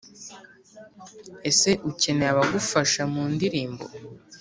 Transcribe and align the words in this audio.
ese 1.49 1.69
ukeneye 1.89 2.31
abagufasha 2.33 3.01
mu 3.13 3.23
ndirimbo 3.33 3.85